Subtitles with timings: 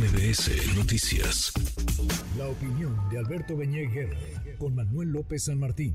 [0.00, 1.52] MBS Noticias.
[2.38, 3.86] La opinión de Alberto Beñé
[4.56, 5.94] con Manuel López San Martín.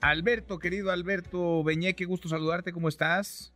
[0.00, 3.54] Alberto, querido Alberto Beñé, qué gusto saludarte, ¿cómo estás?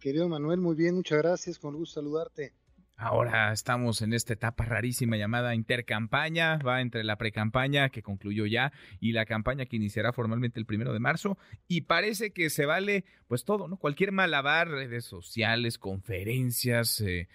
[0.00, 2.52] Querido Manuel, muy bien, muchas gracias, con gusto saludarte.
[2.96, 8.72] Ahora estamos en esta etapa rarísima llamada intercampaña, va entre la precampaña que concluyó ya
[8.98, 11.38] y la campaña que iniciará formalmente el primero de marzo
[11.68, 13.76] y parece que se vale pues todo, ¿no?
[13.76, 17.28] Cualquier malabar, redes sociales, conferencias, eh,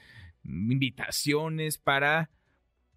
[0.46, 2.30] invitaciones para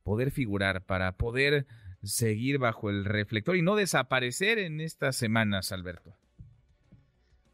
[0.03, 1.67] poder figurar, para poder
[2.03, 6.15] seguir bajo el reflector y no desaparecer en estas semanas, Alberto.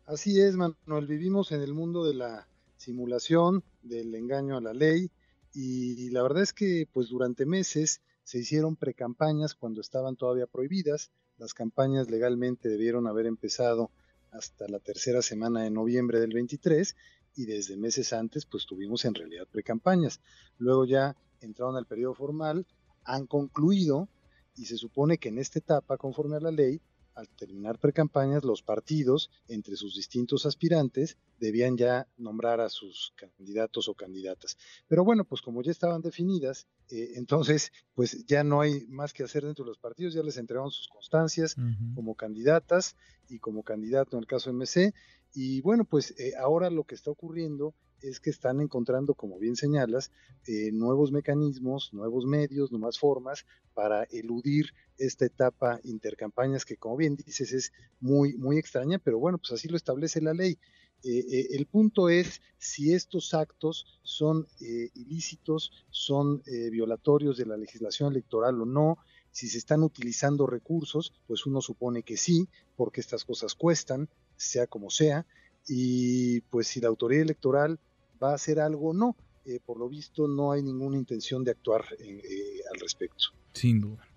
[0.06, 5.10] Así es, Manuel, vivimos en el mundo de la simulación, del engaño a la ley
[5.54, 11.10] y la verdad es que pues durante meses se hicieron precampañas cuando estaban todavía prohibidas.
[11.38, 13.90] Las campañas legalmente debieron haber empezado
[14.32, 16.96] hasta la tercera semana de noviembre del 23
[17.36, 20.20] y desde meses antes pues tuvimos en realidad precampañas.
[20.58, 22.66] Luego ya entraron al periodo formal,
[23.04, 24.08] han concluido
[24.56, 26.80] y se supone que en esta etapa, conforme a la ley,
[27.14, 33.88] al terminar precampañas, los partidos, entre sus distintos aspirantes, debían ya nombrar a sus candidatos
[33.88, 34.56] o candidatas.
[34.88, 39.22] Pero bueno, pues como ya estaban definidas, eh, entonces, pues ya no hay más que
[39.22, 41.56] hacer dentro de los partidos, ya les entregaron sus constancias
[41.94, 42.96] como candidatas
[43.28, 44.94] y como candidato en el caso de MC.
[45.32, 47.74] Y bueno, pues eh, ahora lo que está ocurriendo
[48.04, 50.10] es que están encontrando, como bien señalas,
[50.46, 57.16] eh, nuevos mecanismos, nuevos medios, nuevas formas para eludir esta etapa intercampañas que, como bien
[57.16, 60.58] dices, es muy, muy extraña, pero bueno, pues así lo establece la ley.
[61.02, 64.46] Eh, eh, el punto es si estos actos son
[64.94, 68.98] ilícitos, son violatorios de la legislación electoral o no,
[69.34, 74.68] si se están utilizando recursos, pues uno supone que sí, porque estas cosas cuestan, sea
[74.68, 75.26] como sea,
[75.66, 77.80] y pues si la autoridad electoral
[78.22, 79.16] va a hacer algo o no.
[79.46, 83.26] Eh, por lo visto no hay ninguna intención de actuar eh, al respecto.
[83.52, 84.08] Sin duda,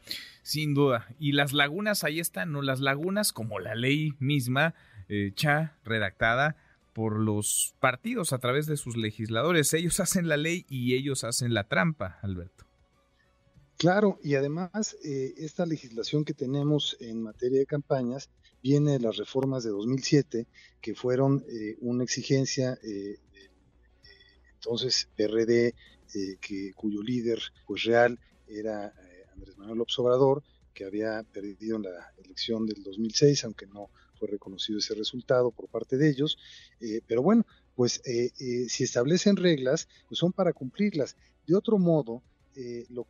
[0.42, 1.08] sin duda.
[1.20, 2.62] Y las lagunas ahí están, ¿no?
[2.62, 4.74] Las lagunas como la ley misma,
[5.10, 6.56] hecha, redactada
[6.94, 9.74] por los partidos a través de sus legisladores.
[9.74, 12.66] Ellos hacen la ley y ellos hacen la trampa, Alberto.
[13.78, 18.30] Claro, y además eh, esta legislación que tenemos en materia de campañas
[18.64, 20.48] viene de las reformas de 2007,
[20.82, 21.46] que fueron
[21.80, 23.20] una exigencia eh,
[24.68, 25.68] entonces PRD,
[26.14, 31.78] eh, que, cuyo líder pues real era eh, Andrés Manuel López Obrador, que había perdido
[31.78, 33.90] en la elección del 2006, aunque no
[34.20, 36.38] fue reconocido ese resultado por parte de ellos.
[36.82, 37.46] Eh, pero bueno,
[37.76, 41.16] pues si establecen reglas, pues son para cumplirlas.
[41.46, 42.24] De otro modo,
[42.90, 43.08] lo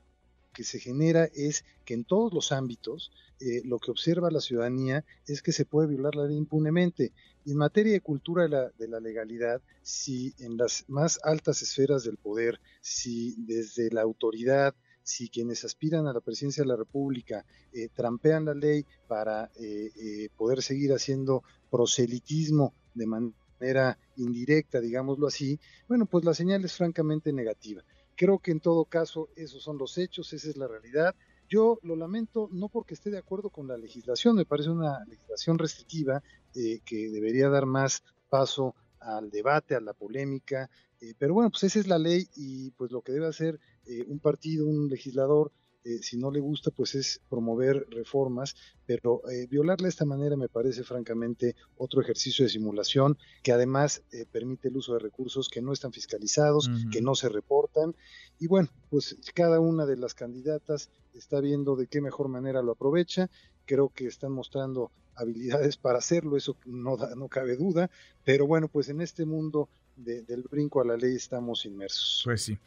[0.58, 5.06] que se genera es que en todos los ámbitos eh, lo que observa la ciudadanía
[5.28, 7.14] es que se puede violar la ley impunemente.
[7.46, 11.62] Y en materia de cultura de la, de la legalidad, si en las más altas
[11.62, 14.74] esferas del poder, si desde la autoridad,
[15.04, 20.30] si quienes aspiran a la presidencia de la República eh, trampean la ley para eh,
[20.36, 27.32] poder seguir haciendo proselitismo de manera indirecta, digámoslo así, bueno, pues la señal es francamente
[27.32, 27.84] negativa.
[28.18, 31.16] Creo que en todo caso esos son los hechos, esa es la realidad.
[31.48, 35.58] Yo lo lamento no porque esté de acuerdo con la legislación, me parece una legislación
[35.60, 36.22] restrictiva
[36.56, 40.70] eh, que debería dar más paso al debate, a la polémica,
[41.00, 44.04] eh, pero bueno, pues esa es la ley y pues lo que debe hacer eh,
[44.08, 45.52] un partido, un legislador,
[45.88, 50.36] eh, si no le gusta, pues es promover reformas, pero eh, violarla de esta manera
[50.36, 55.48] me parece francamente otro ejercicio de simulación que además eh, permite el uso de recursos
[55.48, 57.96] que no están fiscalizados, que no se reportan.
[58.38, 62.74] Y bueno, pues cada una de las candidatas está viendo de qué mejor manera lo
[62.74, 63.30] aprovecha.
[63.66, 67.90] Creo que están mostrando habilidades para hacerlo, eso no, no cabe duda,
[68.26, 72.22] pero bueno, pues en este mundo del brinco a la ley estamos inmersos.
[72.24, 72.58] Pues sí.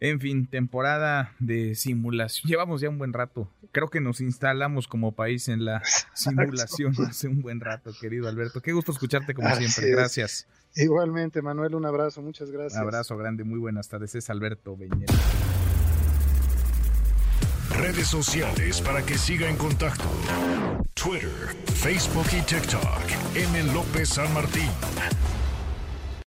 [0.00, 2.48] En fin, temporada de simulación.
[2.50, 3.48] Llevamos ya un buen rato.
[3.70, 5.82] Creo que nos instalamos como país en la
[6.14, 8.60] simulación hace un buen rato, querido Alberto.
[8.60, 9.90] Qué gusto escucharte como siempre.
[9.90, 10.46] Gracias.
[10.74, 12.22] Igualmente, Manuel, un abrazo.
[12.22, 12.74] Muchas gracias.
[12.74, 13.44] Un abrazo grande.
[13.44, 14.14] Muy buenas tardes.
[14.14, 15.12] Es Alberto Beñera.
[17.78, 20.04] Redes sociales para que siga en contacto:
[20.94, 21.30] Twitter,
[21.74, 23.34] Facebook y TikTok.
[23.34, 23.72] M.
[23.72, 24.70] López San Martín.